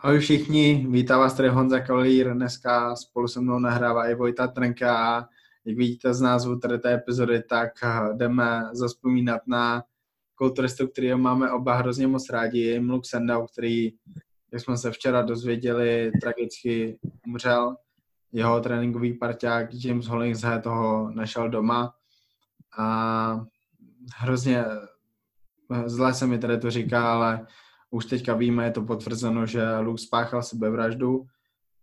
Ahoj 0.00 0.18
všichni, 0.18 0.86
vítá 0.90 1.18
vás 1.18 1.34
tady 1.34 1.48
Honza 1.48 1.80
Kavalír, 1.80 2.34
dneska 2.34 2.96
spolu 2.96 3.28
se 3.28 3.40
mnou 3.40 3.58
nahrává 3.58 4.08
i 4.08 4.14
Vojta 4.14 4.46
Trnka 4.46 4.98
a 4.98 5.28
jak 5.64 5.76
vidíte 5.76 6.14
z 6.14 6.20
názvu 6.20 6.58
tady 6.58 6.78
té 6.78 6.94
epizody, 6.94 7.42
tak 7.42 7.70
jdeme 8.16 8.62
zaspomínat 8.72 9.40
na 9.46 9.82
kulturistu, 10.34 10.88
který 10.88 11.14
máme 11.14 11.52
oba 11.52 11.74
hrozně 11.74 12.06
moc 12.06 12.30
rádi, 12.30 12.80
Mluk 12.80 13.06
Sendau, 13.06 13.46
který, 13.46 13.92
jak 14.52 14.62
jsme 14.62 14.76
se 14.76 14.90
včera 14.90 15.22
dozvěděli, 15.22 16.12
tragicky 16.20 16.98
umřel. 17.26 17.76
Jeho 18.32 18.60
tréninkový 18.60 19.12
parťák 19.12 19.68
James 19.84 20.06
Hollingshead 20.06 20.62
toho 20.62 21.10
našel 21.10 21.48
doma 21.48 21.94
a 22.78 23.40
hrozně 24.16 24.64
zle 25.86 26.14
se 26.14 26.26
mi 26.26 26.38
tady 26.38 26.58
to 26.58 26.70
říká, 26.70 27.12
ale 27.12 27.46
už 27.90 28.04
teďka 28.04 28.34
víme, 28.34 28.64
je 28.64 28.70
to 28.70 28.82
potvrzeno, 28.82 29.46
že 29.46 29.78
Luke 29.78 30.02
spáchal 30.02 30.42
sebevraždu 30.42 31.26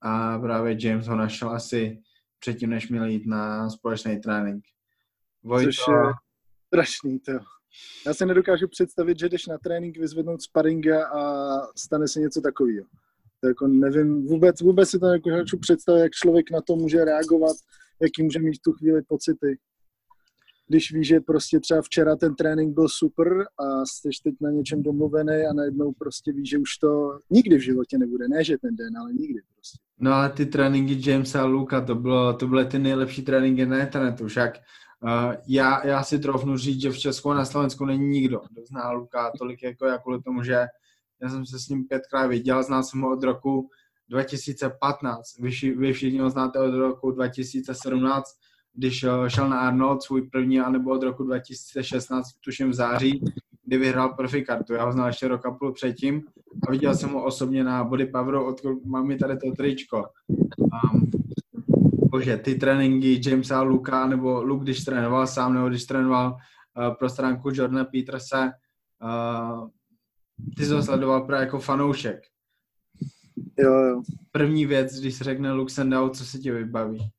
a 0.01 0.39
právě 0.39 0.77
James 0.79 1.07
ho 1.07 1.15
našel 1.15 1.49
asi 1.49 2.01
předtím, 2.39 2.69
než 2.69 2.89
měl 2.89 3.05
jít 3.05 3.27
na 3.27 3.69
společný 3.69 4.19
trénink. 4.19 4.63
Vojto... 5.43 5.71
Což 5.71 5.77
je 5.87 5.95
strašný, 6.67 7.19
to. 7.19 7.31
Já 8.05 8.13
se 8.13 8.25
nedokážu 8.25 8.67
představit, 8.67 9.19
že 9.19 9.29
jdeš 9.29 9.47
na 9.47 9.57
trénink 9.57 9.97
vyzvednout 9.97 10.41
sparinga 10.41 11.07
a 11.07 11.21
stane 11.77 12.07
se 12.07 12.19
něco 12.19 12.41
takového. 12.41 12.85
To 13.41 13.47
jako 13.47 13.67
nevím, 13.67 14.27
vůbec, 14.27 14.61
vůbec 14.61 14.89
si 14.89 14.99
to 14.99 15.05
nedokážu 15.05 15.57
představit, 15.59 15.99
jak 15.99 16.11
člověk 16.11 16.51
na 16.51 16.61
to 16.61 16.75
může 16.75 17.05
reagovat, 17.05 17.55
jaký 18.01 18.23
může 18.23 18.39
mít 18.39 18.61
tu 18.61 18.71
chvíli 18.73 19.01
pocity 19.01 19.57
když 20.67 20.93
víš, 20.93 21.07
že 21.07 21.19
prostě 21.19 21.59
třeba 21.59 21.81
včera 21.81 22.15
ten 22.15 22.35
trénink 22.35 22.73
byl 22.73 22.89
super 22.89 23.27
a 23.57 23.85
jsi 23.85 24.09
teď 24.23 24.35
na 24.41 24.51
něčem 24.51 24.83
domluvený 24.83 25.45
a 25.49 25.53
najednou 25.53 25.91
prostě 25.91 26.31
víš, 26.31 26.49
že 26.49 26.57
už 26.57 26.77
to 26.77 27.19
nikdy 27.29 27.57
v 27.57 27.61
životě 27.61 27.97
nebude. 27.97 28.27
Ne, 28.27 28.43
že 28.43 28.57
ten 28.57 28.75
den, 28.75 28.97
ale 28.97 29.13
nikdy 29.13 29.41
prostě. 29.53 29.77
No 29.99 30.13
ale 30.13 30.29
ty 30.29 30.45
tréninky 30.45 31.09
Jamesa 31.09 31.41
a 31.41 31.45
Luka, 31.45 31.81
to, 31.81 31.95
bylo, 31.95 32.33
to 32.33 32.47
byly 32.47 32.65
ty 32.65 32.79
nejlepší 32.79 33.21
tréninky 33.21 33.65
na 33.65 33.79
internetu. 33.79 34.27
Však 34.27 34.57
uh, 35.03 35.33
já, 35.47 35.87
já 35.87 36.03
si 36.03 36.19
trofnu 36.19 36.57
říct, 36.57 36.81
že 36.81 36.91
v 36.91 36.99
Česku 36.99 37.31
a 37.31 37.35
na 37.35 37.45
Slovensku 37.45 37.85
není 37.85 38.07
nikdo, 38.07 38.41
kdo 38.51 38.65
zná 38.65 38.91
Luka 38.91 39.31
tolik 39.37 39.63
jako 39.63 39.85
já 39.85 39.97
kvůli 39.97 40.21
tomu, 40.21 40.43
že 40.43 40.65
já 41.21 41.29
jsem 41.29 41.45
se 41.45 41.59
s 41.59 41.69
ním 41.69 41.87
pětkrát 41.87 42.29
viděl, 42.29 42.63
znal 42.63 42.83
jsem 42.83 43.01
ho 43.01 43.13
od 43.13 43.23
roku 43.23 43.69
2015. 44.09 45.39
Vy, 45.39 45.75
vy 45.75 45.93
všichni 45.93 46.19
ho 46.19 46.29
znáte 46.29 46.59
od 46.59 46.75
roku 46.75 47.11
2017, 47.11 48.25
když 48.75 49.03
eh, 49.03 49.09
šel 49.29 49.49
na 49.49 49.59
Arnold 49.59 50.03
svůj 50.03 50.21
první, 50.21 50.59
anebo 50.59 50.91
od 50.91 51.03
roku 51.03 51.23
2016, 51.23 52.31
tuším 52.43 52.69
v 52.69 52.73
září, 52.73 53.23
kdy 53.65 53.77
vyhrál 53.77 54.09
profi 54.09 54.41
kartu. 54.41 54.73
Já 54.73 54.85
ho 54.85 54.91
znal 54.91 55.07
ještě 55.07 55.27
rok 55.27 55.45
a 55.45 55.51
půl 55.51 55.73
předtím 55.73 56.23
a 56.67 56.71
viděl 56.71 56.95
jsem 56.95 57.09
ho 57.09 57.23
osobně 57.23 57.63
na 57.63 57.83
Body 57.83 58.05
Poweru, 58.05 58.45
odkud 58.45 58.85
mám 58.85 59.07
mi 59.07 59.17
tady 59.17 59.37
to 59.37 59.51
tričko. 59.51 60.05
Um, 60.57 61.11
bože, 62.11 62.37
ty 62.37 62.55
tréninky 62.55 63.21
Jamesa 63.25 63.61
Luka, 63.61 64.07
nebo 64.07 64.43
Luke, 64.43 64.63
když 64.63 64.83
trénoval 64.83 65.27
sám, 65.27 65.53
nebo 65.53 65.69
když 65.69 65.85
trénoval 65.85 66.31
uh, 66.31 66.93
pro 66.93 67.09
stránku 67.09 67.49
Jordana 67.53 67.85
Peterse, 67.85 68.51
uh, 69.03 69.69
ty 70.57 70.65
jsi 70.65 70.73
ho 70.73 70.83
sledoval 70.83 71.21
právě 71.21 71.45
jako 71.45 71.59
fanoušek. 71.59 72.19
Jo, 73.59 73.73
jo. 73.73 74.01
První 74.31 74.65
věc, 74.65 74.99
když 74.99 75.15
se 75.15 75.23
řekne 75.23 75.51
Luke 75.51 75.73
Sendau, 75.73 76.09
co 76.09 76.25
se 76.25 76.37
ti 76.37 76.51
vybaví? 76.51 77.11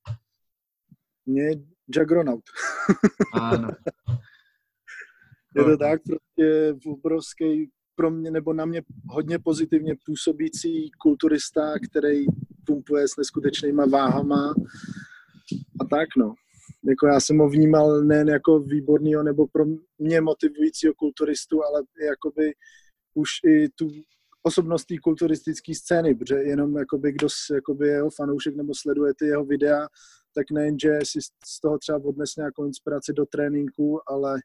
Mě 1.27 1.43
je 1.43 1.53
Juggernaut. 1.89 2.45
Ano. 3.33 3.69
je 5.57 5.65
to 5.65 5.77
tak, 5.77 6.01
prostě 6.03 6.75
obrovský 6.87 7.71
pro 7.97 8.11
mě 8.11 8.31
nebo 8.31 8.53
na 8.53 8.65
mě 8.65 8.83
hodně 9.09 9.39
pozitivně 9.39 9.95
působící 10.07 10.91
kulturista, 10.91 11.75
který 11.91 12.25
pumpuje 12.67 13.09
s 13.09 13.17
neskutečnýma 13.17 13.87
váhama 13.87 14.55
a 15.81 15.85
tak 15.85 16.09
no. 16.17 16.35
Jako 16.89 17.07
já 17.07 17.21
jsem 17.21 17.39
ho 17.39 17.49
vnímal 17.49 18.01
nejen 18.03 18.29
jako 18.29 18.61
výborného 18.61 19.23
nebo 19.23 19.47
pro 19.47 19.65
mě 19.99 20.21
motivujícího 20.21 20.95
kulturistu, 20.95 21.65
ale 21.65 21.83
jakoby 22.07 22.53
už 23.15 23.29
i 23.47 23.69
tu 23.69 23.89
osobnost 24.43 24.85
té 24.85 24.95
kulturistické 25.03 25.75
scény, 25.75 26.15
protože 26.15 26.35
jenom 26.35 26.77
jakoby, 26.77 27.13
kdo 27.13 27.29
jakoby 27.55 27.89
jeho 27.89 28.11
fanoušek 28.11 28.57
nebo 28.57 28.73
sleduje 28.75 29.13
ty 29.19 29.27
jeho 29.27 29.45
videa, 29.45 29.89
tak 30.37 30.51
nejen, 30.51 30.79
že 30.79 30.99
si 31.05 31.19
z 31.47 31.61
toho 31.61 31.79
třeba 31.79 31.99
odnes 32.05 32.37
nějakou 32.37 32.67
inspiraci 32.67 33.13
do 33.13 33.27
tréninku, 33.27 34.11
ale 34.11 34.41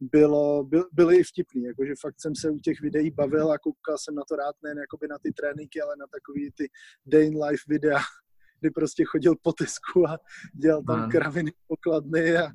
bylo, 0.00 0.64
byl, 0.64 0.88
byly 0.92 1.16
i 1.16 1.22
vtipný, 1.22 1.62
jakože 1.64 1.92
fakt 2.00 2.20
jsem 2.20 2.34
se 2.34 2.50
u 2.50 2.58
těch 2.58 2.80
videí 2.80 3.10
bavil 3.10 3.52
a 3.52 3.58
koukal 3.58 3.98
jsem 3.98 4.14
na 4.14 4.22
to 4.28 4.36
rád 4.36 4.56
nejen 4.62 4.78
jakoby 4.78 5.08
na 5.08 5.18
ty 5.18 5.32
tréninky, 5.32 5.80
ale 5.80 5.94
na 5.98 6.06
takový 6.06 6.50
ty 6.54 6.68
day 7.06 7.26
in 7.26 7.44
life 7.44 7.64
videa, 7.68 7.98
kdy 8.60 8.70
prostě 8.70 9.04
chodil 9.04 9.34
po 9.42 9.52
Tesku 9.52 10.08
a 10.08 10.18
dělal 10.54 10.82
tam 10.82 11.10
kraviny 11.10 11.52
pokladny 11.66 12.36
a 12.36 12.48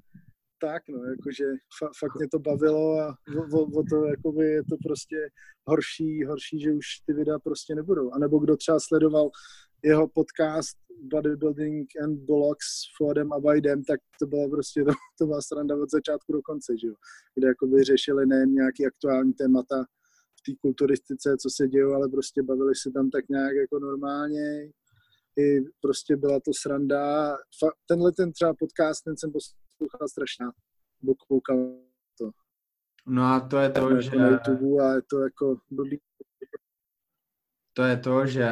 tak, 0.61 0.83
no, 0.89 1.03
jakože 1.03 1.45
fa, 1.79 1.89
fakt 1.99 2.15
mě 2.15 2.27
to 2.27 2.39
bavilo 2.39 2.99
a 2.99 3.17
o, 3.37 3.57
o, 3.57 3.79
o 3.79 3.83
to 3.89 4.05
jakoby 4.05 4.45
je 4.45 4.63
to 4.63 4.75
prostě 4.83 5.29
horší, 5.67 6.23
horší, 6.23 6.59
že 6.59 6.71
už 6.71 6.85
ty 7.05 7.13
videa 7.13 7.39
prostě 7.39 7.75
nebudou. 7.75 8.11
A 8.13 8.19
nebo 8.19 8.39
kdo 8.39 8.57
třeba 8.57 8.79
sledoval 8.79 9.29
jeho 9.87 10.07
podcast 10.07 10.77
Bodybuilding 11.13 11.87
and 12.03 12.19
Bullocks 12.19 12.65
s 12.65 12.97
Fordem 12.97 13.33
a 13.33 13.39
Bidem, 13.39 13.83
tak 13.83 13.99
to 14.19 14.27
bylo 14.27 14.49
prostě, 14.49 14.83
to, 14.83 14.91
to 15.19 15.25
byla 15.25 15.41
sranda 15.41 15.75
od 15.75 15.91
začátku 15.91 16.33
do 16.33 16.41
konce, 16.41 16.73
že 16.81 16.87
jo? 16.87 16.93
kde 17.35 17.47
jakoby 17.47 17.83
řešili 17.83 18.25
nejen 18.25 18.53
nějaký 18.53 18.87
aktuální 18.87 19.33
témata 19.33 19.83
v 20.37 20.41
té 20.45 20.57
kulturistice, 20.61 21.37
co 21.37 21.49
se 21.49 21.67
děje, 21.67 21.85
ale 21.85 22.09
prostě 22.09 22.43
bavili 22.43 22.75
se 22.75 22.91
tam 22.91 23.09
tak 23.09 23.29
nějak 23.29 23.55
jako 23.55 23.79
normálně, 23.79 24.71
i 25.39 25.61
prostě 25.81 26.15
byla 26.15 26.39
to 26.39 26.51
sranda. 26.61 27.35
Tenhle 27.85 28.11
ten 28.11 28.31
třeba 28.31 28.53
podcast, 28.53 29.03
ten 29.03 29.17
jsem 29.17 29.31
poslouchal 29.31 30.07
strašně, 30.09 30.45
bo 31.01 31.15
koukal 31.15 31.57
to. 32.17 32.31
No 33.07 33.23
a 33.23 33.39
to 33.39 33.57
je 33.57 33.69
to, 33.69 33.89
to 33.89 34.01
že... 34.01 34.15
Na 34.15 34.29
YouTube 34.29 34.83
a 34.83 34.95
je 34.95 35.01
to 35.09 35.19
jako 35.19 35.57
blbý. 35.71 35.99
To 37.73 37.83
je 37.83 37.97
to, 37.97 38.25
že 38.25 38.47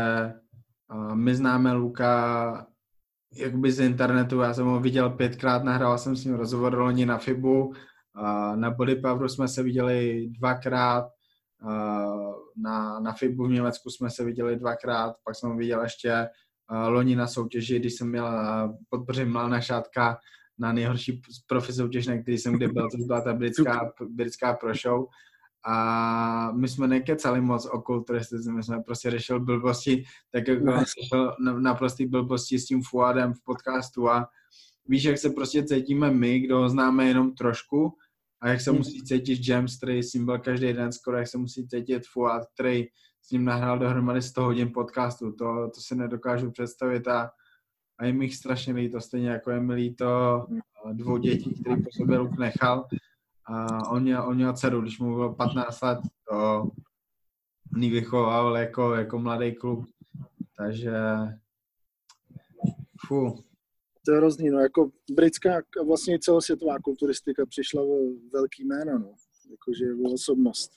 my 1.13 1.35
známe 1.35 1.73
Luka 1.73 2.67
jakoby 3.35 3.71
z 3.71 3.79
internetu, 3.79 4.39
já 4.39 4.53
jsem 4.53 4.65
ho 4.65 4.79
viděl 4.79 5.09
pětkrát, 5.09 5.63
nahrál 5.63 5.97
jsem 5.97 6.15
s 6.15 6.25
ním 6.25 6.35
rozhovor 6.35 6.77
loni 6.77 7.05
na 7.05 7.17
FIBu, 7.17 7.73
na 8.55 8.71
Body 8.71 8.95
Poweru 8.95 9.29
jsme 9.29 9.47
se 9.47 9.63
viděli 9.63 10.27
dvakrát, 10.39 11.07
na, 12.57 12.99
na 12.99 13.13
FIBu 13.13 13.47
v 13.47 13.51
Německu 13.51 13.89
jsme 13.89 14.09
se 14.09 14.23
viděli 14.23 14.55
dvakrát, 14.55 15.15
pak 15.23 15.35
jsem 15.35 15.49
ho 15.49 15.55
viděl 15.55 15.83
ještě 15.83 16.27
loni 16.87 17.15
na 17.15 17.27
soutěži, 17.27 17.79
když 17.79 17.93
jsem 17.93 18.09
měl 18.09 18.29
podpořit 18.89 19.25
Mlana 19.25 19.61
Šátka 19.61 20.17
na 20.59 20.73
nejhorší 20.73 21.21
profi 21.47 21.73
soutěž, 21.73 22.07
na 22.07 22.21
který 22.21 22.37
jsem 22.37 22.53
kdy 22.53 22.67
byl, 22.67 22.89
to 22.89 22.97
byla 22.97 23.21
ta 23.21 23.33
britská, 23.33 23.91
britská 24.09 24.53
pro 24.53 24.73
show 24.73 25.05
a 25.65 26.51
my 26.51 26.67
jsme 26.67 26.87
nekecali 26.87 27.41
moc 27.41 27.65
o 27.65 27.81
kulturistice, 27.81 28.51
my 28.51 28.63
jsme 28.63 28.83
prostě 28.83 29.11
řešili 29.11 29.39
blbosti, 29.39 30.03
tak 30.31 30.47
jako 30.47 30.65
no. 30.65 30.79
řešil 30.79 31.35
naprostý 31.59 32.05
blbosti 32.05 32.59
s 32.59 32.65
tím 32.65 32.81
Fuadem 32.83 33.33
v 33.33 33.43
podcastu 33.43 34.09
a 34.09 34.27
víš, 34.87 35.03
jak 35.03 35.17
se 35.17 35.29
prostě 35.29 35.63
cítíme 35.63 36.11
my, 36.11 36.39
kdo 36.39 36.59
ho 36.59 36.69
známe 36.69 37.07
jenom 37.07 37.33
trošku 37.33 37.93
a 38.41 38.49
jak 38.49 38.61
se 38.61 38.69
hmm. 38.69 38.77
musí 38.77 39.03
cítit 39.03 39.47
James, 39.47 39.77
který 39.77 40.03
s 40.03 40.13
ním 40.13 40.25
byl 40.25 40.39
každý 40.39 40.73
den 40.73 40.91
skoro, 40.91 41.17
jak 41.17 41.27
se 41.27 41.37
musí 41.37 41.67
cítit 41.67 42.07
Fuad, 42.07 42.43
který 42.53 42.85
s 43.21 43.31
ním 43.31 43.45
nahrál 43.45 43.79
dohromady 43.79 44.21
100 44.21 44.43
hodin 44.43 44.71
podcastu, 44.73 45.31
to, 45.31 45.69
to 45.75 45.81
si 45.81 45.95
nedokážu 45.95 46.51
představit 46.51 47.07
a, 47.07 47.29
a 47.99 48.05
je 48.05 48.13
mi 48.13 48.25
jich 48.25 48.35
strašně 48.35 48.73
líto, 48.73 49.01
stejně 49.01 49.29
jako 49.29 49.51
je 49.51 49.59
mi 49.59 49.73
líto 49.73 50.45
hmm. 50.49 50.97
dvou 50.97 51.17
dětí, 51.17 51.61
který 51.61 51.83
po 51.83 51.89
sobě 51.91 52.19
nechal, 52.39 52.87
a 53.47 53.87
on 53.89 54.01
měl, 54.01 54.27
on 54.27 54.35
měl 54.35 54.53
dceru, 54.53 54.81
když 54.81 54.99
mu 54.99 55.15
bylo 55.15 55.35
15 55.35 55.81
let, 55.81 55.99
to 56.29 56.69
on 57.75 57.81
vychoval 57.81 58.57
jako, 58.57 58.95
jako 58.95 59.19
mladý 59.19 59.55
kluk. 59.55 59.89
Takže 60.57 60.93
fu. 63.07 63.43
To 64.05 64.11
je 64.11 64.17
hrozný, 64.17 64.49
no 64.49 64.59
jako 64.59 64.91
britská 65.11 65.57
a 65.57 65.83
vlastně 65.87 66.19
celosvětová 66.19 66.79
kulturistika 66.79 67.45
přišla 67.45 67.81
o 67.81 67.95
velký 68.33 68.65
jméno, 68.65 68.99
no. 68.99 69.13
Jakože 69.51 69.85
o 70.05 70.13
osobnost. 70.13 70.71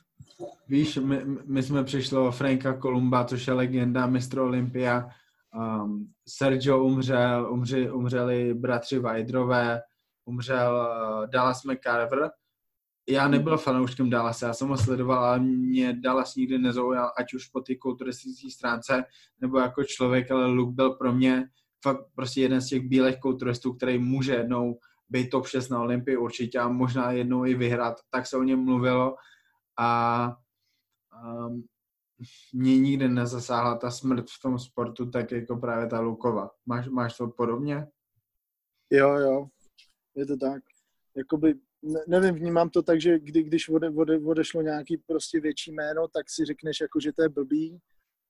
Víš, 0.68 0.96
my, 0.96 1.24
my 1.44 1.62
jsme 1.62 1.84
přišli 1.84 2.18
o 2.18 2.30
Franka 2.30 2.72
Kolumba, 2.72 3.24
což 3.24 3.46
je 3.46 3.52
legenda 3.52 4.06
mistr 4.06 4.38
Olympia. 4.38 5.08
Um, 5.54 6.12
Sergio 6.28 6.84
umřel, 6.84 7.52
umři, 7.52 7.90
umřeli 7.90 8.54
bratři 8.54 8.98
Vajdrové, 8.98 9.80
umřel 10.24 10.88
uh, 11.20 11.26
Dallas 11.30 11.64
McCarver, 11.64 12.30
já 13.08 13.28
nebyl 13.28 13.58
fanouškem 13.58 14.10
Dallasa, 14.10 14.46
já 14.46 14.54
jsem 14.54 14.68
ho 14.68 14.76
sledoval, 14.76 15.24
ale 15.24 15.40
mě 15.40 15.92
Dallas 15.92 16.34
nikdy 16.34 16.58
nezaujal, 16.58 17.12
ať 17.18 17.34
už 17.34 17.48
po 17.48 17.60
té 17.60 17.74
kulturistické 17.74 18.50
stránce, 18.50 19.04
nebo 19.40 19.58
jako 19.58 19.84
člověk, 19.84 20.30
ale 20.30 20.46
Luke 20.46 20.74
byl 20.74 20.90
pro 20.90 21.12
mě 21.12 21.48
fakt 21.82 22.06
prostě 22.14 22.40
jeden 22.40 22.60
z 22.60 22.68
těch 22.68 22.82
bílých 22.82 23.20
kulturistů, 23.20 23.72
který 23.72 23.98
může 23.98 24.34
jednou 24.34 24.78
být 25.08 25.30
top 25.30 25.46
6 25.46 25.68
na 25.68 25.80
Olympii 25.80 26.16
určitě 26.16 26.58
a 26.58 26.68
možná 26.68 27.12
jednou 27.12 27.44
i 27.44 27.54
vyhrát, 27.54 27.96
tak 28.10 28.26
se 28.26 28.36
o 28.36 28.42
něm 28.42 28.64
mluvilo 28.64 29.16
a 29.78 30.36
um, 31.24 31.64
mě 32.52 32.78
nikdy 32.78 33.08
nezasáhla 33.08 33.76
ta 33.76 33.90
smrt 33.90 34.26
v 34.30 34.42
tom 34.42 34.58
sportu 34.58 35.10
tak 35.10 35.32
jako 35.32 35.56
právě 35.56 35.86
ta 35.86 36.00
Lukova. 36.00 36.50
Máš, 36.66 36.88
máš 36.88 37.16
to 37.16 37.28
podobně? 37.28 37.86
Jo, 38.90 39.14
jo, 39.14 39.46
je 40.14 40.26
to 40.26 40.36
tak. 40.36 40.62
Jakoby, 41.16 41.54
nevím, 42.06 42.34
vnímám 42.34 42.70
to 42.70 42.82
tak, 42.82 43.00
že 43.00 43.18
kdy, 43.18 43.42
když 43.42 43.68
ode, 43.68 43.90
ode, 43.90 44.18
odešlo 44.18 44.62
nějaký 44.62 44.96
prostě 44.96 45.40
větší 45.40 45.72
jméno, 45.72 46.08
tak 46.08 46.30
si 46.30 46.44
řekneš, 46.44 46.80
jako, 46.80 47.00
že 47.00 47.12
to 47.12 47.22
je 47.22 47.28
blbý, 47.28 47.78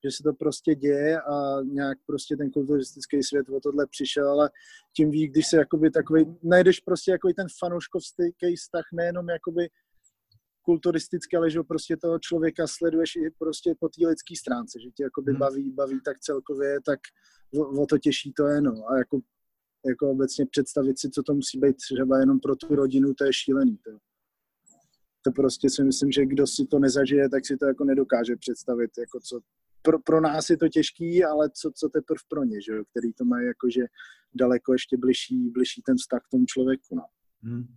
že 0.03 0.11
se 0.11 0.23
to 0.23 0.33
prostě 0.33 0.75
děje 0.75 1.21
a 1.21 1.61
nějak 1.63 1.97
prostě 2.05 2.37
ten 2.37 2.51
kulturistický 2.51 3.23
svět 3.23 3.49
o 3.49 3.59
tohle 3.59 3.87
přišel, 3.87 4.29
ale 4.29 4.49
tím 4.95 5.11
víc, 5.11 5.31
když 5.31 5.47
se 5.47 5.57
jakoby 5.57 5.91
takový, 5.91 6.25
najdeš 6.43 6.79
prostě 6.79 7.11
jako 7.11 7.29
ten 7.35 7.47
fanouškovský 7.59 8.55
vztah 8.55 8.85
nejenom 8.93 9.29
jakoby 9.29 9.69
kulturisticky, 10.61 11.37
ale 11.37 11.49
že 11.49 11.63
prostě 11.63 11.97
toho 11.97 12.19
člověka 12.19 12.67
sleduješ 12.67 13.15
i 13.15 13.29
prostě 13.37 13.73
po 13.79 13.89
té 13.89 14.07
lidské 14.07 14.33
stránce, 14.39 14.79
že 14.83 14.89
tě 14.91 15.03
jakoby 15.03 15.31
hmm. 15.31 15.39
baví, 15.39 15.71
baví 15.71 16.01
tak 16.05 16.19
celkově, 16.19 16.81
tak 16.85 16.99
o, 17.53 17.81
o 17.81 17.85
to 17.85 17.97
těžší 17.97 18.33
to 18.33 18.47
je, 18.47 18.61
no. 18.61 18.73
A 18.89 18.97
jako, 18.97 19.19
jako 19.87 20.11
obecně 20.11 20.45
představit 20.45 20.99
si, 20.99 21.09
co 21.09 21.23
to 21.23 21.33
musí 21.33 21.59
být 21.59 21.75
třeba 21.75 22.19
jenom 22.19 22.39
pro 22.39 22.55
tu 22.55 22.75
rodinu, 22.75 23.13
to 23.13 23.25
je 23.25 23.33
šílený, 23.33 23.77
to. 23.77 23.91
To 25.21 25.31
prostě 25.31 25.69
si 25.69 25.83
myslím, 25.83 26.11
že 26.11 26.25
kdo 26.25 26.47
si 26.47 26.65
to 26.65 26.79
nezažije, 26.79 27.29
tak 27.29 27.45
si 27.45 27.57
to 27.57 27.65
jako 27.65 27.83
nedokáže 27.83 28.35
představit, 28.35 28.91
jako 28.97 29.19
co, 29.19 29.39
pro, 29.81 29.99
pro 29.99 30.21
nás 30.21 30.49
je 30.49 30.57
to 30.57 30.69
těžký, 30.69 31.23
ale 31.25 31.49
co, 31.49 31.71
co 31.75 31.89
teprve 31.89 32.19
pro 32.29 32.43
ně, 32.43 32.61
že 32.61 32.71
jo, 32.71 32.83
který 32.91 33.13
to 33.13 33.25
mají 33.25 33.47
jakože 33.47 33.81
daleko 34.35 34.73
ještě 34.73 34.97
bližší, 34.97 35.49
bližší 35.49 35.81
ten 35.81 35.97
vztah 35.97 36.21
k 36.27 36.29
tomu 36.31 36.45
člověku, 36.45 36.95
no. 36.95 37.03
Hmm. 37.43 37.67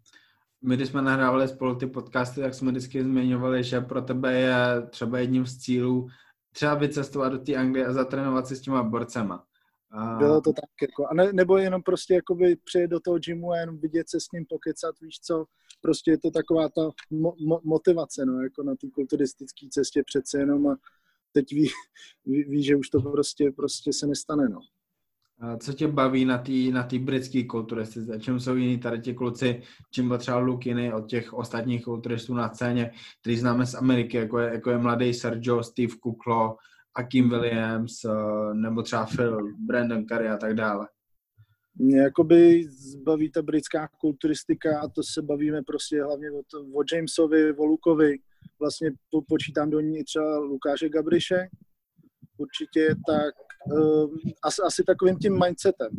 My, 0.64 0.76
když 0.76 0.88
jsme 0.88 1.02
nahrávali 1.02 1.48
spolu 1.48 1.74
ty 1.74 1.86
podcasty, 1.86 2.40
tak 2.40 2.54
jsme 2.54 2.70
vždycky 2.70 3.04
zmiňovali, 3.04 3.64
že 3.64 3.80
pro 3.80 4.02
tebe 4.02 4.34
je 4.34 4.56
třeba 4.90 5.18
jedním 5.18 5.46
z 5.46 5.58
cílů 5.58 6.08
třeba 6.52 6.74
vycestovat 6.74 7.32
do 7.32 7.38
té 7.38 7.54
Anglie 7.54 7.86
a 7.86 7.92
zatrénovat 7.92 8.46
si 8.46 8.56
s 8.56 8.60
těma 8.60 8.82
borcema. 8.82 9.44
A... 9.92 10.16
Bylo 10.18 10.40
to 10.40 10.52
tak, 10.52 10.70
jako, 10.82 11.06
a 11.06 11.14
ne, 11.14 11.32
nebo 11.32 11.58
jenom 11.58 11.82
prostě 11.82 12.14
jakoby 12.14 12.56
přijet 12.64 12.90
do 12.90 13.00
toho 13.00 13.18
gymu 13.18 13.50
a 13.50 13.58
jenom 13.58 13.78
vidět 13.78 14.10
se 14.10 14.20
s 14.20 14.32
ním 14.32 14.44
pokecat, 14.48 15.00
víš 15.00 15.20
co, 15.20 15.44
prostě 15.80 16.10
je 16.10 16.18
to 16.18 16.30
taková 16.30 16.68
ta 16.68 16.90
mo, 17.10 17.34
mo, 17.46 17.60
motivace, 17.64 18.26
no, 18.26 18.42
jako 18.42 18.62
na 18.62 18.74
té 18.74 18.86
kulturistické 18.94 19.66
cestě 19.70 20.02
přece 20.06 20.38
jenom 20.38 20.66
a 20.66 20.76
teď 21.32 21.52
ví, 21.52 21.68
ví, 22.26 22.44
ví, 22.44 22.62
že 22.62 22.76
už 22.76 22.88
to 22.88 23.00
prostě, 23.00 23.50
prostě 23.56 23.92
se 23.92 24.06
nestane, 24.06 24.48
no. 24.48 24.60
A 25.40 25.56
co 25.56 25.72
tě 25.72 25.88
baví 25.88 26.24
na 26.24 26.38
té 26.38 26.52
na 26.52 26.82
tý 26.82 26.98
britské 26.98 27.44
kulturistice? 27.44 28.20
Čím 28.20 28.40
jsou 28.40 28.54
jiní 28.54 28.78
tady 28.78 29.00
ti 29.00 29.14
kluci, 29.14 29.62
čím 29.90 30.08
byl 30.08 30.18
třeba 30.18 30.38
Luke 30.38 30.70
jiný 30.70 30.92
od 30.92 31.08
těch 31.08 31.32
ostatních 31.32 31.84
kulturistů 31.84 32.34
na 32.34 32.54
scéně, 32.54 32.90
který 33.20 33.36
známe 33.36 33.66
z 33.66 33.74
Ameriky, 33.74 34.16
jako 34.16 34.38
je, 34.38 34.52
jako 34.52 34.70
je 34.70 34.78
mladý 34.78 35.14
Sergio, 35.14 35.62
Steve 35.62 35.96
Kuklo, 36.00 36.56
Akim 36.94 37.30
Williams, 37.30 38.04
eh, 38.04 38.54
nebo 38.54 38.82
třeba 38.82 39.06
Phil, 39.06 39.38
Brandon 39.66 40.06
Curry 40.06 40.28
a 40.28 40.36
tak 40.36 40.54
dále? 40.54 40.88
Mě 41.78 42.00
jakoby 42.00 42.68
baví 43.02 43.30
ta 43.30 43.42
britská 43.42 43.88
kulturistika 44.00 44.80
a 44.80 44.88
to 44.88 45.02
se 45.02 45.22
bavíme 45.22 45.62
prostě 45.62 46.02
hlavně 46.02 46.30
o, 46.30 46.42
to, 46.50 46.60
o 46.60 46.82
Jamesovi, 46.92 47.52
o 47.52 47.64
Lukovi, 47.64 48.18
vlastně 48.60 48.90
po, 49.10 49.22
počítám 49.22 49.70
do 49.70 49.80
ní 49.80 50.04
třeba 50.04 50.38
Lukáše 50.38 50.88
Gabriše, 50.88 51.48
určitě, 52.38 52.94
tak 53.06 53.34
um, 53.76 54.16
asi, 54.42 54.62
asi 54.62 54.82
takovým 54.84 55.16
tím 55.18 55.38
mindsetem, 55.44 55.90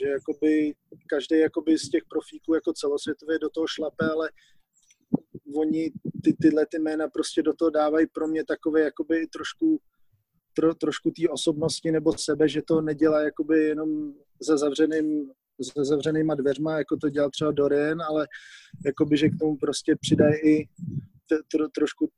že 0.00 0.08
jakoby 0.08 0.74
každý 1.08 1.38
jakoby 1.38 1.78
z 1.78 1.88
těch 1.88 2.02
profíků 2.10 2.54
jako 2.54 2.72
celosvětově 2.72 3.38
do 3.38 3.50
toho 3.50 3.66
šlape, 3.66 4.04
ale 4.10 4.30
oni 5.56 5.92
ty, 6.24 6.32
tyhle 6.42 6.66
ty 6.66 6.78
jména 6.78 7.08
prostě 7.08 7.42
do 7.42 7.54
toho 7.54 7.70
dávají 7.70 8.06
pro 8.06 8.28
mě 8.28 8.44
takové 8.44 8.80
jakoby 8.80 9.26
trošku 9.26 9.80
tro, 10.56 10.74
trošku 10.74 11.10
té 11.10 11.28
osobnosti 11.28 11.92
nebo 11.92 12.18
sebe, 12.18 12.48
že 12.48 12.62
to 12.62 12.80
nedělá 12.80 13.20
jakoby 13.20 13.64
jenom 13.64 14.12
za 14.40 14.56
zavřeným 14.56 15.30
za 15.58 15.84
zavřenýma 15.84 16.34
dveřma, 16.34 16.78
jako 16.78 16.96
to 16.96 17.08
dělal 17.08 17.30
třeba 17.30 17.52
Dorian, 17.52 18.02
ale 18.02 18.26
jakoby, 18.86 19.16
že 19.16 19.28
k 19.28 19.38
tomu 19.40 19.56
prostě 19.56 19.96
přidají 20.00 20.34
i 20.34 20.68
tro, 21.52 21.68
trošku 21.68 22.10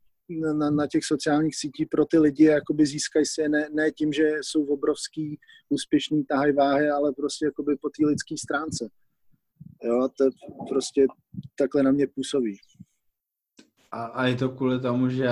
na, 0.58 0.70
na 0.70 0.86
těch 0.86 1.04
sociálních 1.04 1.56
sítích 1.56 1.86
pro 1.90 2.04
ty 2.04 2.18
lidi, 2.18 2.44
jakoby 2.44 2.86
získají 2.86 3.26
si 3.26 3.48
ne, 3.48 3.68
ne 3.72 3.90
tím, 3.90 4.12
že 4.12 4.30
jsou 4.40 4.64
obrovský, 4.64 5.38
úspěšný, 5.68 6.24
tahaj 6.24 6.52
váhy, 6.52 6.90
ale 6.90 7.12
prostě 7.12 7.44
jakoby 7.44 7.76
po 7.76 7.88
té 7.88 8.06
lidské 8.06 8.34
stránce. 8.38 8.88
Jo, 9.84 10.08
to 10.18 10.24
prostě 10.68 11.06
takhle 11.58 11.82
na 11.82 11.90
mě 11.90 12.06
působí. 12.06 12.56
A, 13.92 14.04
a 14.04 14.26
je 14.26 14.36
to 14.36 14.48
kvůli 14.48 14.80
tomu, 14.80 15.08
že 15.08 15.28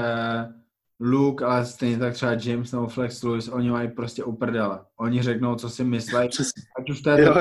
Luke, 1.04 1.44
ale 1.44 1.66
stejně 1.66 1.98
tak 1.98 2.14
třeba 2.14 2.32
James 2.32 2.72
nebo 2.72 2.86
Flex 2.86 3.22
Lewis, 3.22 3.48
oni 3.48 3.70
mají 3.70 3.88
prostě 3.90 4.24
uprdele. 4.24 4.80
Oni 4.96 5.22
řeknou, 5.22 5.54
co 5.54 5.70
si 5.70 5.84
myslí, 5.84 6.16
ať 6.78 6.90
už 6.90 7.00
to 7.00 7.10
je 7.10 7.34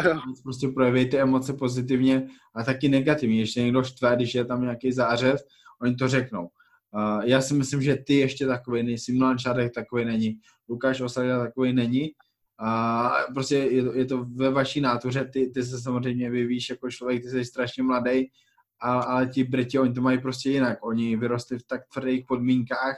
prostě 0.44 0.68
projeví 0.68 1.10
ty 1.10 1.20
emoce 1.20 1.54
pozitivně 1.54 2.28
a 2.56 2.64
taky 2.64 2.90
negativně. 2.90 3.40
Ještě 3.40 3.62
někdo 3.62 3.84
štve, 3.84 4.16
když 4.16 4.36
je 4.36 4.46
tam 4.46 4.62
nějaký 4.62 4.92
zářez, 4.92 5.42
oni 5.82 5.96
to 5.96 6.08
řeknou. 6.08 6.50
Uh, 6.94 7.22
já 7.24 7.42
si 7.42 7.54
myslím, 7.54 7.82
že 7.82 7.96
ty 7.96 8.14
ještě 8.14 8.48
takový 8.48 8.84
nejsi, 8.84 9.14
Milan 9.14 9.38
Čárek 9.38 9.74
takový 9.74 10.06
není, 10.06 10.40
Lukáš 10.70 11.02
Osadila 11.02 11.46
takový 11.46 11.74
není. 11.74 12.12
A 12.60 13.10
uh, 13.28 13.34
prostě 13.34 13.56
je 13.56 13.84
to, 13.84 13.94
je 13.94 14.06
to 14.06 14.26
ve 14.36 14.50
vaší 14.50 14.82
nátuře, 14.82 15.30
ty, 15.34 15.50
ty 15.50 15.64
se 15.64 15.82
samozřejmě 15.82 16.30
vyvíjíš 16.30 16.70
jako 16.70 16.90
člověk, 16.92 17.24
ty 17.24 17.30
jsi 17.30 17.46
strašně 17.46 17.84
mladý, 17.84 18.30
a, 18.82 19.00
ale 19.00 19.28
ti 19.28 19.44
Briti, 19.44 19.80
oni 19.80 19.94
to 19.94 20.02
mají 20.02 20.22
prostě 20.22 20.50
jinak. 20.50 20.78
Oni 20.82 21.16
vyrostli 21.18 21.60
v 21.60 21.64
tak 21.64 21.82
tvrdých 21.94 22.26
podmínkách, 22.28 22.96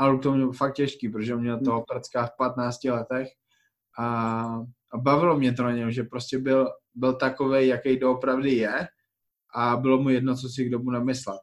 ale 0.00 0.18
to 0.18 0.32
mě 0.34 0.46
fakt 0.56 0.74
těžký, 0.74 1.08
protože 1.08 1.36
měl 1.36 1.60
to 1.64 1.84
prcká 1.88 2.26
v 2.26 2.36
15 2.38 2.84
letech 2.84 3.28
a, 3.98 4.06
a 4.92 4.98
bavilo 4.98 5.38
mě 5.38 5.52
to 5.52 5.62
na 5.62 5.72
něm, 5.72 5.92
že 5.92 6.02
prostě 6.02 6.38
byl, 6.38 6.68
byl 6.94 7.12
takový, 7.12 7.66
jaký 7.66 7.96
doopravdy 7.96 8.50
je 8.50 8.88
a 9.54 9.76
bylo 9.76 10.02
mu 10.02 10.08
jedno, 10.08 10.36
co 10.36 10.48
si 10.48 10.64
k 10.64 10.70
dobu 10.70 10.90
namyslet. 10.90 11.40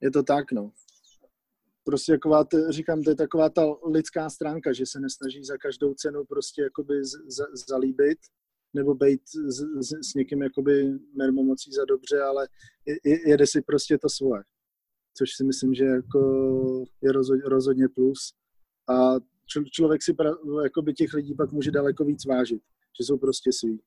je 0.00 0.10
to 0.10 0.22
tak, 0.22 0.52
no. 0.52 0.72
Prostě 1.84 2.12
taková, 2.12 2.44
říkám, 2.68 3.02
to 3.02 3.10
je 3.10 3.16
taková 3.16 3.48
ta 3.48 3.62
lidská 3.90 4.30
stránka, 4.30 4.72
že 4.72 4.86
se 4.86 5.00
nesnaží 5.00 5.44
za 5.44 5.56
každou 5.56 5.94
cenu 5.94 6.24
prostě 6.24 6.62
jakoby 6.62 7.04
z, 7.04 7.10
z, 7.10 7.66
zalíbit, 7.68 8.18
nebo 8.74 8.94
být 8.94 9.20
s, 9.28 9.56
s, 9.58 10.10
s 10.10 10.14
někým 10.14 10.42
jakoby 10.42 10.98
mermomocí 11.16 11.72
za 11.72 11.84
dobře, 11.84 12.20
ale 12.20 12.48
je, 13.04 13.30
jede 13.30 13.46
si 13.46 13.62
prostě 13.62 13.98
to 13.98 14.08
svoje. 14.08 14.42
Což 15.18 15.30
si 15.36 15.44
myslím, 15.44 15.74
že 15.74 15.84
jako 15.84 16.20
je 17.02 17.12
rozhodně, 17.44 17.88
plus. 17.94 18.34
A 18.90 19.14
člověk 19.72 20.02
si 20.02 20.14
pra, 20.14 20.30
jakoby 20.62 20.94
těch 20.94 21.12
lidí 21.12 21.34
pak 21.34 21.52
může 21.52 21.70
daleko 21.70 22.04
víc 22.04 22.26
vážit, 22.26 22.62
že 23.00 23.06
jsou 23.06 23.18
prostě 23.18 23.50
svý. 23.52 23.80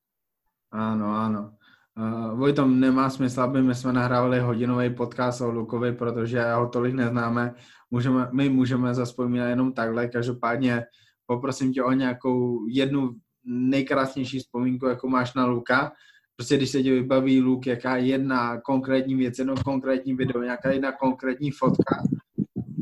Ano, 0.71 1.05
ano. 1.05 1.53
Uh, 1.97 2.39
Vojtom, 2.39 2.79
nemá 2.79 3.09
smysl, 3.09 3.41
aby 3.41 3.61
my 3.61 3.75
jsme 3.75 3.93
nahrávali 3.93 4.39
hodinový 4.39 4.95
podcast 4.95 5.41
o 5.41 5.51
Lukovi, 5.51 5.91
protože 5.91 6.43
ho 6.43 6.69
tolik 6.69 6.95
neznáme. 6.95 7.55
Můžeme, 7.91 8.29
my 8.33 8.49
můžeme 8.49 8.93
zaspomínat 8.93 9.49
jenom 9.49 9.73
takhle. 9.73 10.07
Každopádně 10.07 10.83
poprosím 11.25 11.73
tě 11.73 11.83
o 11.83 11.91
nějakou 11.91 12.67
jednu 12.67 13.15
nejkrásnější 13.45 14.39
vzpomínku, 14.39 14.85
jako 14.85 15.07
máš 15.07 15.33
na 15.33 15.45
Luka. 15.45 15.91
Prostě 16.35 16.57
když 16.57 16.69
se 16.69 16.83
ti 16.83 16.91
vybaví 16.91 17.41
Luk, 17.41 17.67
jaká 17.67 17.97
jedna 17.97 18.61
konkrétní 18.61 19.15
věc, 19.15 19.39
jedno 19.39 19.55
konkrétní 19.63 20.15
video, 20.15 20.41
nějaká 20.41 20.71
jedna 20.71 20.91
konkrétní 20.91 21.51
fotka, 21.51 22.03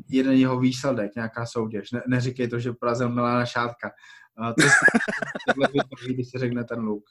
jeden 0.10 0.34
jeho 0.34 0.60
výsledek, 0.60 1.16
nějaká 1.16 1.46
soutěž. 1.46 1.92
Ne, 1.92 2.02
neříkej 2.08 2.48
to, 2.48 2.60
že 2.60 2.74
Praze 2.74 3.10
Milana 3.10 3.46
Šátka. 3.46 3.92
Uh, 4.40 4.54
to 4.54 4.62
se 4.62 5.54
vybaví, 5.54 6.14
když 6.14 6.30
se 6.30 6.40
řekne 6.40 6.64
ten 6.64 6.80
Luk. 6.80 7.04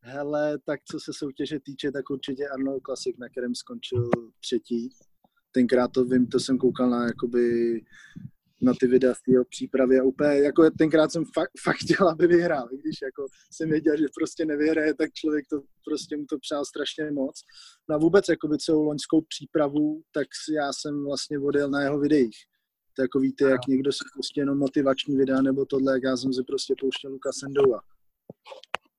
Hele, 0.00 0.58
tak 0.64 0.80
co 0.90 1.00
se 1.00 1.12
soutěže 1.12 1.60
týče, 1.60 1.92
tak 1.92 2.10
určitě 2.10 2.48
Arnold 2.48 2.82
Classic, 2.82 3.16
na 3.18 3.28
kterém 3.28 3.54
skončil 3.54 4.10
třetí. 4.40 4.88
Tenkrát 5.52 5.92
to 5.92 6.04
vím, 6.04 6.26
to 6.26 6.40
jsem 6.40 6.58
koukal 6.58 6.90
na 6.90 7.06
jakoby 7.06 7.80
na 8.60 8.72
ty 8.80 8.86
videa 8.86 9.14
v 9.14 9.28
jeho 9.28 9.44
přípravě 9.44 10.00
a 10.00 10.04
úplně, 10.04 10.40
jako 10.40 10.70
tenkrát 10.78 11.12
jsem 11.12 11.24
fakt, 11.34 11.50
fakt 11.64 11.76
chtěl, 11.76 12.08
aby 12.08 12.26
vyhrál, 12.26 12.68
i 12.72 12.76
když 12.78 12.96
jako 13.02 13.26
jsem 13.52 13.70
věděl, 13.70 13.96
že 13.96 14.06
prostě 14.18 14.44
nevyhraje, 14.44 14.94
tak 14.94 15.12
člověk 15.12 15.44
to 15.50 15.60
prostě 15.84 16.16
mu 16.16 16.24
to 16.24 16.38
přál 16.38 16.64
strašně 16.64 17.10
moc. 17.10 17.40
No 17.88 17.94
a 17.94 17.98
vůbec 17.98 18.28
jakoby 18.28 18.58
celou 18.58 18.82
loňskou 18.82 19.20
přípravu, 19.28 20.02
tak 20.12 20.26
já 20.56 20.72
jsem 20.72 21.04
vlastně 21.04 21.38
odjel 21.38 21.70
na 21.70 21.82
jeho 21.82 21.98
videích. 21.98 22.36
To 22.96 23.02
jako 23.02 23.18
víte, 23.20 23.44
jak 23.44 23.66
někdo 23.68 23.92
si 23.92 24.04
prostě 24.14 24.40
jenom 24.40 24.58
motivační 24.58 25.16
videa 25.16 25.42
nebo 25.42 25.64
tohle, 25.64 25.92
jak 25.92 26.02
já 26.02 26.16
jsem 26.16 26.32
si 26.32 26.42
prostě 26.42 26.74
pouštěl 26.80 27.10
Luka 27.10 27.30
Sendova. 27.32 27.80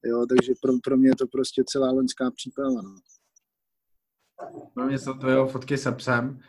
Jo, 0.06 0.26
takže 0.30 0.54
pro, 0.62 0.74
pro 0.84 0.98
mě 0.98 1.10
je 1.10 1.16
to 1.16 1.28
prostě 1.28 1.64
celá 1.68 1.92
loňská 1.92 2.32
příprava. 2.32 2.82
No. 2.82 2.96
Pro 4.74 4.86
mě 4.86 5.00
jsou 5.00 5.14
to 5.14 5.30
jeho 5.30 5.48
fotky 5.48 5.78
se 5.78 5.92
psem, 5.92 6.40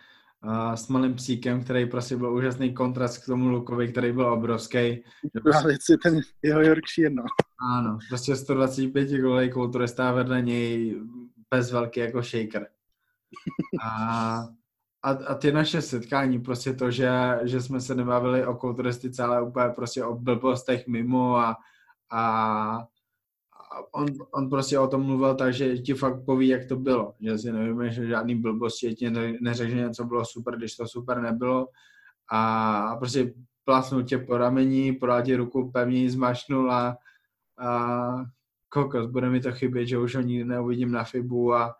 a 0.42 0.76
s 0.76 0.88
malým 0.88 1.14
psíkem, 1.14 1.64
který 1.64 1.86
prostě 1.86 2.16
byl 2.16 2.32
úžasný 2.32 2.74
kontrast 2.74 3.18
k 3.18 3.26
tomu 3.26 3.48
Lukovi, 3.48 3.88
který 3.88 4.12
byl 4.12 4.32
obrovský. 4.32 5.04
Právě 5.42 5.78
si 5.80 5.96
ten 6.02 6.20
jeho 6.42 6.60
Yorkshire, 6.60 7.10
no. 7.10 7.24
Ano, 7.70 7.98
prostě 8.08 8.36
125 8.36 9.10
golový 9.10 9.50
kulturista 9.50 10.12
vedle 10.12 10.42
něj 10.42 11.00
bez 11.50 11.72
velký 11.72 12.00
jako 12.00 12.22
shaker. 12.22 12.68
A, 13.82 14.48
a, 15.02 15.10
a 15.10 15.34
ty 15.34 15.52
naše 15.52 15.82
setkání, 15.82 16.40
prostě 16.40 16.72
to, 16.72 16.90
že, 16.90 17.10
že 17.42 17.60
jsme 17.60 17.80
se 17.80 17.94
nebavili 17.94 18.46
o 18.46 18.54
kulturistice, 18.54 19.22
ale 19.22 19.42
úplně 19.42 19.68
prostě 19.68 20.04
o 20.04 20.14
blbostech 20.14 20.86
mimo 20.86 21.36
a, 21.36 21.56
a 22.10 22.86
on, 23.92 24.06
on 24.30 24.50
prostě 24.50 24.78
o 24.78 24.88
tom 24.88 25.02
mluvil 25.02 25.34
tak, 25.34 25.54
že 25.54 25.78
ti 25.78 25.94
fakt 25.94 26.24
poví, 26.24 26.48
jak 26.48 26.68
to 26.68 26.76
bylo. 26.76 27.14
Že 27.20 27.38
si 27.38 27.52
nevíme, 27.52 27.90
že 27.90 28.06
žádný 28.06 28.34
blbosti 28.34 28.94
ti 28.94 29.10
neřekl, 29.40 29.70
že 29.70 29.76
něco 29.76 30.04
bylo 30.04 30.24
super, 30.24 30.56
když 30.56 30.76
to 30.76 30.88
super 30.88 31.20
nebylo. 31.20 31.68
A 32.32 32.96
prostě 32.96 33.34
plasnul 33.64 34.02
tě 34.02 34.18
po 34.18 34.36
ramení, 34.36 34.92
podal 34.92 35.22
ti 35.22 35.36
ruku 35.36 35.70
pevně 35.70 36.10
zmašnul 36.10 36.72
a, 36.72 36.96
a 37.58 38.24
kokos, 38.68 39.06
bude 39.06 39.30
mi 39.30 39.40
to 39.40 39.52
chybět, 39.52 39.86
že 39.86 39.98
už 39.98 40.14
ho 40.14 40.20
nikdy 40.20 40.44
neuvidím 40.44 40.92
na 40.92 41.04
FIBu 41.04 41.54
a 41.54 41.74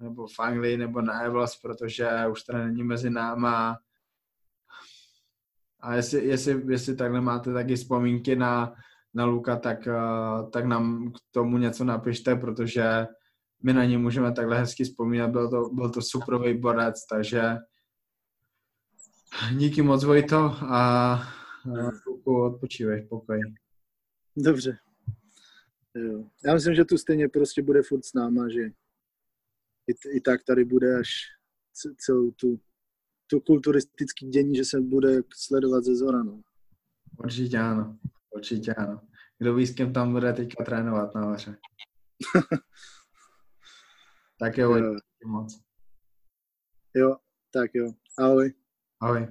nebo 0.00 0.26
v 0.26 0.40
Anglii, 0.40 0.76
nebo 0.76 1.02
na 1.02 1.20
Evlos, 1.20 1.56
protože 1.56 2.10
už 2.30 2.42
to 2.42 2.52
není 2.52 2.82
mezi 2.82 3.10
náma. 3.10 3.78
A 5.80 5.94
jestli, 5.94 6.24
jestli, 6.24 6.62
jestli 6.68 6.96
takhle 6.96 7.20
máte 7.20 7.52
taky 7.52 7.76
vzpomínky 7.76 8.36
na, 8.36 8.74
na 9.14 9.24
Luka, 9.24 9.56
tak, 9.56 9.86
uh, 9.86 10.50
tak 10.50 10.64
nám 10.64 11.12
k 11.12 11.16
tomu 11.30 11.58
něco 11.58 11.84
napište, 11.84 12.36
protože 12.36 13.06
my 13.62 13.72
na 13.72 13.84
ně 13.84 13.98
můžeme 13.98 14.32
takhle 14.32 14.58
hezky 14.58 14.84
vzpomínat. 14.84 15.30
Byl 15.30 15.50
to, 15.50 15.74
byl 15.74 15.90
to 15.90 16.02
superový 16.02 16.58
borec, 16.58 17.06
takže 17.06 17.42
díky 19.56 19.82
moc, 19.82 20.04
Vojto, 20.04 20.36
a 20.62 21.20
uh, 22.24 22.44
odpočívej, 22.44 23.06
pokoj. 23.06 23.40
Dobře. 24.36 24.78
Jo. 25.94 26.24
Já 26.44 26.54
myslím, 26.54 26.74
že 26.74 26.84
tu 26.84 26.98
stejně 26.98 27.28
prostě 27.28 27.62
bude 27.62 27.82
furt 27.82 28.04
s 28.04 28.14
náma, 28.14 28.48
že 28.48 28.60
i, 29.86 30.16
i 30.16 30.20
tak 30.20 30.44
tady 30.44 30.64
bude 30.64 30.98
až 30.98 31.08
celou 31.98 32.30
tu, 32.30 32.60
tu 33.26 33.40
kulturistický 33.40 34.28
dění, 34.28 34.56
že 34.56 34.64
se 34.64 34.80
bude 34.80 35.22
sledovat 35.34 35.84
ze 35.84 35.96
zora. 35.96 36.22
No. 36.22 36.40
Určitě 37.18 37.58
ano. 37.58 37.98
Určitě 38.38 38.74
ano. 38.74 39.00
Kdo 39.38 39.54
ví, 39.54 39.66
s 39.66 39.74
kým 39.74 39.92
tam 39.92 40.12
bude 40.12 40.32
teďka 40.32 40.64
trénovat 40.64 41.14
na 41.14 41.26
vaře. 41.26 41.56
tak 44.38 44.58
jo, 44.58 44.76
jo. 44.76 44.94
moc. 45.26 45.60
Jo, 46.94 47.16
tak 47.52 47.70
jo. 47.74 47.92
Ahoj. 48.18 48.52
Ahoj. 49.00 49.26